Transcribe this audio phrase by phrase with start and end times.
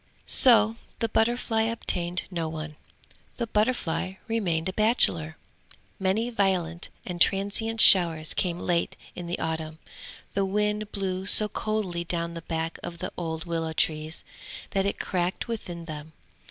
[0.25, 2.75] So the butterfly obtained no one.
[3.37, 5.37] The butterfly remained a bachelor.
[5.99, 9.77] Many violent and transient showers came late in the autumn;
[10.33, 14.23] the wind blew so coldly down the back of the old willow trees,
[14.71, 16.13] that it cracked within them.